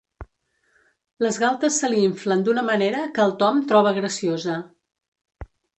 [1.25, 4.59] Les galtes se li inflen d'una manera que el Tom troba graciosa.